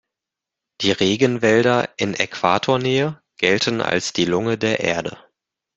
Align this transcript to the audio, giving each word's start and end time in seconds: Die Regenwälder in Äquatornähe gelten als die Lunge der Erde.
Die 0.81 0.91
Regenwälder 0.93 1.89
in 1.97 2.15
Äquatornähe 2.15 3.21
gelten 3.37 3.81
als 3.81 4.13
die 4.13 4.25
Lunge 4.25 4.57
der 4.57 4.79
Erde. 4.79 5.15